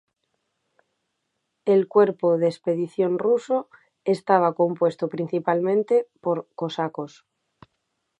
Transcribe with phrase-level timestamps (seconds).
[1.65, 3.69] El cuerpo de expedición ruso
[4.03, 7.27] estaba compuesto principalmente por cosacos.